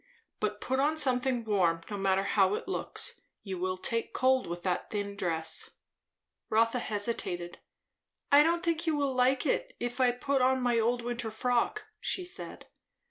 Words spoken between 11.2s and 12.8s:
frock," she said.